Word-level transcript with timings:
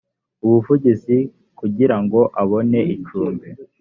ubuvugizi 0.45 1.17
kugira 1.59 1.95
ngo 2.03 2.19
abone 2.41 2.79
icumbi 2.95 3.47